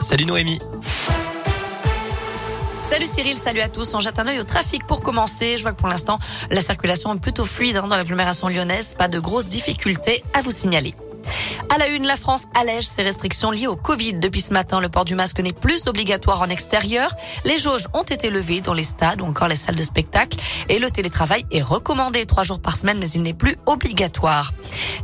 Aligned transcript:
Salut 0.00 0.26
Noémie. 0.26 0.58
Salut 2.80 3.06
Cyril, 3.06 3.36
salut 3.36 3.60
à 3.60 3.68
tous. 3.68 3.94
On 3.94 4.00
jette 4.00 4.18
un 4.18 4.26
œil 4.28 4.38
au 4.38 4.44
trafic 4.44 4.86
pour 4.86 5.00
commencer. 5.00 5.56
Je 5.56 5.62
vois 5.62 5.72
que 5.72 5.76
pour 5.76 5.88
l'instant, 5.88 6.18
la 6.50 6.60
circulation 6.60 7.14
est 7.14 7.18
plutôt 7.18 7.44
fluide 7.44 7.76
hein, 7.76 7.86
dans 7.88 7.96
l'agglomération 7.96 8.48
lyonnaise. 8.48 8.94
Pas 8.96 9.08
de 9.08 9.18
grosses 9.18 9.48
difficultés 9.48 10.22
à 10.34 10.42
vous 10.42 10.52
signaler. 10.52 10.94
À 11.68 11.78
la 11.78 11.88
une, 11.88 12.06
la 12.06 12.16
France 12.16 12.44
allège 12.54 12.86
ses 12.86 13.02
restrictions 13.02 13.50
liées 13.50 13.66
au 13.66 13.74
Covid. 13.74 14.14
Depuis 14.14 14.40
ce 14.40 14.52
matin, 14.52 14.80
le 14.80 14.88
port 14.88 15.04
du 15.04 15.16
masque 15.16 15.40
n'est 15.40 15.52
plus 15.52 15.88
obligatoire 15.88 16.40
en 16.40 16.48
extérieur. 16.48 17.10
Les 17.44 17.58
jauges 17.58 17.88
ont 17.92 18.04
été 18.04 18.30
levées 18.30 18.60
dans 18.60 18.72
les 18.72 18.84
stades 18.84 19.20
ou 19.20 19.24
encore 19.24 19.48
les 19.48 19.56
salles 19.56 19.74
de 19.74 19.82
spectacle. 19.82 20.38
Et 20.68 20.78
le 20.78 20.90
télétravail 20.90 21.44
est 21.50 21.62
recommandé 21.62 22.24
trois 22.24 22.44
jours 22.44 22.60
par 22.60 22.76
semaine, 22.76 22.98
mais 23.00 23.10
il 23.10 23.22
n'est 23.22 23.34
plus 23.34 23.56
obligatoire. 23.66 24.52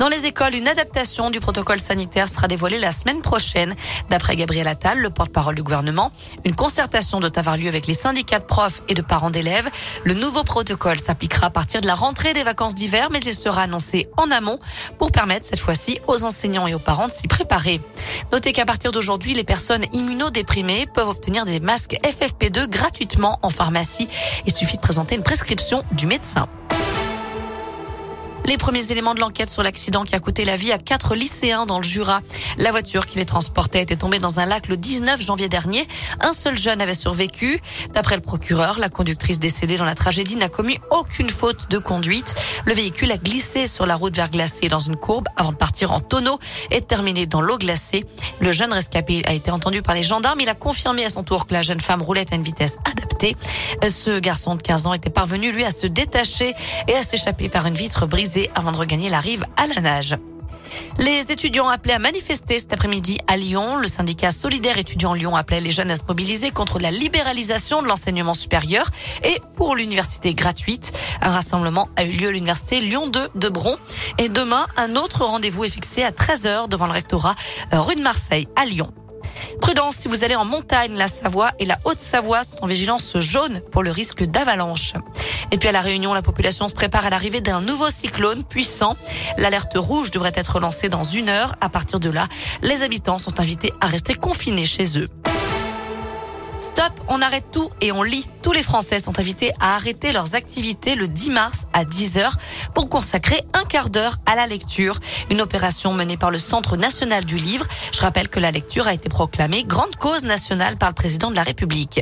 Dans 0.00 0.08
les 0.08 0.26
écoles, 0.26 0.54
une 0.54 0.66
adaptation 0.66 1.30
du 1.30 1.38
protocole 1.38 1.78
sanitaire 1.78 2.28
sera 2.28 2.48
dévoilée 2.48 2.78
la 2.78 2.90
semaine 2.90 3.22
prochaine. 3.22 3.76
D'après 4.10 4.34
Gabriel 4.34 4.66
Attal, 4.66 4.98
le 4.98 5.10
porte-parole 5.10 5.54
du 5.54 5.62
gouvernement, 5.62 6.10
une 6.44 6.56
concertation 6.56 7.20
doit 7.20 7.38
avoir 7.38 7.56
lieu 7.56 7.68
avec 7.68 7.86
les 7.86 7.94
syndicats 7.94 8.40
de 8.40 8.44
profs 8.44 8.82
et 8.88 8.94
de 8.94 9.02
parents 9.02 9.30
d'élèves. 9.30 9.68
Le 10.02 10.14
nouveau 10.14 10.42
protocole 10.42 10.98
s'appliquera 10.98 11.46
à 11.46 11.50
partir 11.50 11.80
de 11.80 11.86
la 11.86 11.94
rentrée 11.94 12.34
des 12.34 12.42
vacances 12.42 12.74
d'hiver, 12.74 13.08
mais 13.10 13.20
il 13.20 13.34
sera 13.34 13.62
annoncé 13.62 14.08
en 14.16 14.30
amont 14.30 14.58
pour 14.98 15.12
permettre 15.12 15.46
cette 15.46 15.60
fois-ci 15.60 16.00
aux 16.08 16.24
enseignants 16.24 16.47
et 16.48 16.74
aux 16.74 16.78
parents 16.78 17.08
de 17.08 17.12
s'y 17.12 17.28
préparer. 17.28 17.80
Notez 18.32 18.52
qu'à 18.52 18.64
partir 18.64 18.92
d'aujourd'hui, 18.92 19.34
les 19.34 19.44
personnes 19.44 19.84
immunodéprimées 19.92 20.86
peuvent 20.94 21.08
obtenir 21.08 21.44
des 21.44 21.60
masques 21.60 21.96
FFP2 22.02 22.68
gratuitement 22.68 23.38
en 23.42 23.50
pharmacie. 23.50 24.08
Il 24.46 24.52
suffit 24.52 24.76
de 24.76 24.82
présenter 24.82 25.14
une 25.14 25.22
prescription 25.22 25.82
du 25.92 26.06
médecin. 26.06 26.48
Les 28.48 28.56
premiers 28.56 28.90
éléments 28.90 29.14
de 29.14 29.20
l'enquête 29.20 29.50
sur 29.50 29.62
l'accident 29.62 30.04
qui 30.04 30.14
a 30.14 30.20
coûté 30.20 30.46
la 30.46 30.56
vie 30.56 30.72
à 30.72 30.78
quatre 30.78 31.14
lycéens 31.14 31.66
dans 31.66 31.76
le 31.76 31.84
Jura. 31.84 32.22
La 32.56 32.70
voiture 32.70 33.06
qui 33.06 33.18
les 33.18 33.26
transportait 33.26 33.82
était 33.82 33.96
tombée 33.96 34.20
dans 34.20 34.40
un 34.40 34.46
lac 34.46 34.68
le 34.68 34.78
19 34.78 35.20
janvier 35.20 35.50
dernier. 35.50 35.86
Un 36.20 36.32
seul 36.32 36.56
jeune 36.56 36.80
avait 36.80 36.94
survécu. 36.94 37.60
D'après 37.92 38.16
le 38.16 38.22
procureur, 38.22 38.78
la 38.78 38.88
conductrice 38.88 39.38
décédée 39.38 39.76
dans 39.76 39.84
la 39.84 39.94
tragédie 39.94 40.36
n'a 40.36 40.48
commis 40.48 40.78
aucune 40.90 41.28
faute 41.28 41.68
de 41.68 41.76
conduite. 41.76 42.34
Le 42.64 42.72
véhicule 42.72 43.12
a 43.12 43.18
glissé 43.18 43.66
sur 43.66 43.84
la 43.84 43.96
route 43.96 44.16
verglacée 44.16 44.70
dans 44.70 44.80
une 44.80 44.96
courbe 44.96 45.28
avant 45.36 45.52
de 45.52 45.58
partir 45.58 45.92
en 45.92 46.00
tonneau 46.00 46.38
et 46.70 46.80
terminer 46.80 47.26
dans 47.26 47.42
l'eau 47.42 47.58
glacée. 47.58 48.06
Le 48.40 48.50
jeune 48.50 48.72
rescapé 48.72 49.22
a 49.26 49.34
été 49.34 49.50
entendu 49.50 49.82
par 49.82 49.94
les 49.94 50.02
gendarmes. 50.02 50.40
Il 50.40 50.48
a 50.48 50.54
confirmé 50.54 51.04
à 51.04 51.10
son 51.10 51.22
tour 51.22 51.46
que 51.46 51.52
la 51.52 51.60
jeune 51.60 51.82
femme 51.82 52.00
roulait 52.00 52.24
à 52.32 52.34
une 52.34 52.42
vitesse 52.42 52.78
adaptée. 52.86 53.07
Ce 53.88 54.18
garçon 54.18 54.54
de 54.54 54.62
15 54.62 54.86
ans 54.86 54.94
était 54.94 55.10
parvenu, 55.10 55.52
lui, 55.52 55.64
à 55.64 55.70
se 55.70 55.86
détacher 55.86 56.54
et 56.86 56.94
à 56.94 57.02
s'échapper 57.02 57.48
par 57.48 57.66
une 57.66 57.74
vitre 57.74 58.06
brisée 58.06 58.50
avant 58.54 58.72
de 58.72 58.76
regagner 58.76 59.08
la 59.08 59.20
rive 59.20 59.44
à 59.56 59.66
la 59.66 59.80
nage. 59.80 60.16
Les 60.98 61.30
étudiants 61.32 61.68
appelés 61.68 61.94
à 61.94 61.98
manifester 61.98 62.58
cet 62.58 62.72
après-midi 62.72 63.18
à 63.26 63.36
Lyon. 63.36 63.76
Le 63.76 63.86
syndicat 63.86 64.30
solidaire 64.30 64.78
étudiant 64.78 65.14
Lyon 65.14 65.36
appelait 65.36 65.60
les 65.60 65.70
jeunes 65.70 65.90
à 65.90 65.96
se 65.96 66.02
mobiliser 66.06 66.50
contre 66.50 66.78
la 66.78 66.90
libéralisation 66.90 67.82
de 67.82 67.88
l'enseignement 67.88 68.34
supérieur 68.34 68.90
et 69.24 69.40
pour 69.56 69.76
l'université 69.76 70.34
gratuite. 70.34 70.92
Un 71.20 71.30
rassemblement 71.30 71.88
a 71.96 72.04
eu 72.04 72.12
lieu 72.12 72.28
à 72.28 72.32
l'université 72.32 72.80
Lyon 72.80 73.08
2 73.08 73.28
de 73.34 73.48
Bron. 73.48 73.76
Et 74.18 74.28
demain, 74.28 74.66
un 74.76 74.96
autre 74.96 75.24
rendez-vous 75.24 75.64
est 75.64 75.70
fixé 75.70 76.02
à 76.02 76.10
13h 76.10 76.68
devant 76.68 76.86
le 76.86 76.92
rectorat 76.92 77.34
rue 77.72 77.96
de 77.96 78.02
Marseille 78.02 78.48
à 78.56 78.64
Lyon. 78.64 78.92
Prudence 79.60 79.96
si 79.96 80.08
vous 80.08 80.24
allez 80.24 80.34
en 80.34 80.44
montagne, 80.44 80.94
la 80.94 81.08
Savoie 81.08 81.50
et 81.58 81.64
la 81.64 81.78
Haute-Savoie 81.84 82.42
sont 82.42 82.62
en 82.62 82.66
vigilance 82.66 83.18
jaune 83.18 83.60
pour 83.72 83.82
le 83.82 83.90
risque 83.90 84.24
d'avalanche. 84.24 84.94
Et 85.50 85.58
puis 85.58 85.68
à 85.68 85.72
la 85.72 85.80
Réunion, 85.80 86.14
la 86.14 86.22
population 86.22 86.68
se 86.68 86.74
prépare 86.74 87.06
à 87.06 87.10
l'arrivée 87.10 87.40
d'un 87.40 87.60
nouveau 87.60 87.88
cyclone 87.90 88.44
puissant. 88.44 88.96
L'alerte 89.36 89.76
rouge 89.76 90.10
devrait 90.10 90.32
être 90.34 90.60
lancée 90.60 90.88
dans 90.88 91.04
une 91.04 91.28
heure. 91.28 91.54
À 91.60 91.68
partir 91.68 92.00
de 92.00 92.10
là, 92.10 92.26
les 92.62 92.82
habitants 92.82 93.18
sont 93.18 93.40
invités 93.40 93.72
à 93.80 93.86
rester 93.86 94.14
confinés 94.14 94.66
chez 94.66 94.98
eux. 94.98 95.08
Stop, 96.60 96.92
on 97.08 97.22
arrête 97.22 97.44
tout 97.52 97.70
et 97.80 97.92
on 97.92 98.02
lit. 98.02 98.26
Tous 98.42 98.50
les 98.50 98.64
Français 98.64 98.98
sont 98.98 99.20
invités 99.20 99.52
à 99.60 99.76
arrêter 99.76 100.12
leurs 100.12 100.34
activités 100.34 100.96
le 100.96 101.06
10 101.06 101.30
mars 101.30 101.66
à 101.72 101.84
10h 101.84 102.30
pour 102.74 102.88
consacrer 102.88 103.40
un 103.52 103.64
quart 103.64 103.90
d'heure 103.90 104.16
à 104.26 104.34
la 104.34 104.46
lecture. 104.46 104.98
Une 105.30 105.40
opération 105.40 105.92
menée 105.92 106.16
par 106.16 106.32
le 106.32 106.38
Centre 106.40 106.76
national 106.76 107.24
du 107.24 107.36
livre. 107.36 107.66
Je 107.92 108.00
rappelle 108.00 108.28
que 108.28 108.40
la 108.40 108.50
lecture 108.50 108.88
a 108.88 108.94
été 108.94 109.08
proclamée 109.08 109.62
grande 109.62 109.94
cause 109.96 110.24
nationale 110.24 110.76
par 110.76 110.88
le 110.88 110.94
président 110.94 111.30
de 111.30 111.36
la 111.36 111.44
République. 111.44 112.00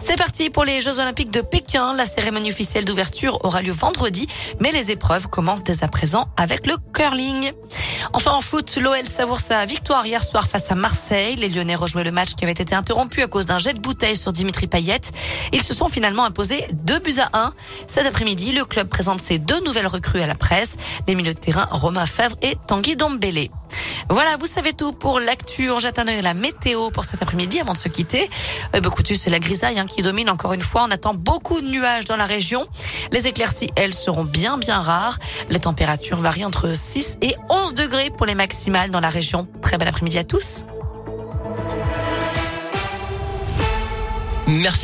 C'est 0.00 0.18
parti 0.18 0.50
pour 0.50 0.64
les 0.64 0.80
Jeux 0.80 0.98
Olympiques 0.98 1.30
de 1.30 1.40
Pékin. 1.40 1.94
La 1.94 2.06
cérémonie 2.06 2.50
officielle 2.50 2.84
d'ouverture 2.84 3.44
aura 3.44 3.62
lieu 3.62 3.72
vendredi, 3.72 4.26
mais 4.60 4.72
les 4.72 4.90
épreuves 4.90 5.28
commencent 5.28 5.64
dès 5.64 5.84
à 5.84 5.88
présent 5.88 6.26
avec 6.36 6.66
le 6.66 6.76
curling. 6.92 7.52
Enfin 8.12 8.32
en 8.32 8.40
foot, 8.40 8.76
l'OL 8.76 9.04
savoure 9.04 9.40
sa 9.40 9.64
victoire 9.66 10.06
hier 10.06 10.24
soir 10.24 10.48
face 10.48 10.70
à 10.70 10.74
Marseille. 10.74 11.36
Les 11.36 11.48
Lyonnais 11.48 11.74
rejouaient 11.74 12.04
le 12.04 12.10
match 12.10 12.34
qui 12.34 12.44
avait 12.44 12.52
été 12.52 12.74
interrompu 12.74 13.22
à 13.22 13.28
cause 13.28 13.46
d'un 13.46 13.58
jet 13.58 13.72
de 13.72 13.83
bouteille 13.84 14.16
sur 14.16 14.32
Dimitri 14.32 14.66
Payet. 14.66 15.00
Ils 15.52 15.62
se 15.62 15.74
sont 15.74 15.88
finalement 15.88 16.24
imposés 16.24 16.66
deux 16.72 16.98
buts 16.98 17.20
à 17.20 17.38
un. 17.38 17.52
Cet 17.86 18.06
après-midi, 18.06 18.52
le 18.52 18.64
club 18.64 18.88
présente 18.88 19.20
ses 19.20 19.38
deux 19.38 19.60
nouvelles 19.60 19.86
recrues 19.86 20.22
à 20.22 20.26
la 20.26 20.34
presse, 20.34 20.76
les 21.06 21.14
milieux 21.14 21.34
de 21.34 21.38
terrain 21.38 21.68
Romain 21.70 22.06
Favre 22.06 22.36
et 22.42 22.56
Tanguy 22.66 22.96
Dombélé. 22.96 23.50
Voilà, 24.08 24.36
vous 24.36 24.46
savez 24.46 24.72
tout 24.72 24.92
pour 24.92 25.20
l'actu. 25.20 25.70
On 25.70 25.80
jette 25.80 25.98
un 25.98 26.04
la 26.04 26.34
météo 26.34 26.90
pour 26.90 27.04
cet 27.04 27.22
après-midi 27.22 27.60
avant 27.60 27.72
de 27.72 27.78
se 27.78 27.88
quitter. 27.88 28.28
Eh 28.72 28.80
ben, 28.80 28.90
écoutez, 28.90 29.14
c'est 29.14 29.30
la 29.30 29.38
grisaille 29.38 29.78
hein, 29.78 29.86
qui 29.86 30.02
domine 30.02 30.30
encore 30.30 30.52
une 30.52 30.62
fois. 30.62 30.84
On 30.86 30.90
attend 30.90 31.14
beaucoup 31.14 31.60
de 31.60 31.66
nuages 31.66 32.04
dans 32.04 32.16
la 32.16 32.26
région. 32.26 32.66
Les 33.12 33.26
éclaircies, 33.26 33.70
elles, 33.76 33.94
seront 33.94 34.24
bien, 34.24 34.58
bien 34.58 34.80
rares. 34.80 35.18
Les 35.50 35.60
températures 35.60 36.18
varient 36.18 36.44
entre 36.44 36.74
6 36.74 37.18
et 37.22 37.34
11 37.48 37.74
degrés 37.74 38.10
pour 38.16 38.26
les 38.26 38.34
maximales 38.34 38.90
dans 38.90 39.00
la 39.00 39.10
région. 39.10 39.48
Très 39.62 39.78
bon 39.78 39.88
après-midi 39.88 40.18
à 40.18 40.24
tous. 40.24 40.64
Merci. 44.46 44.82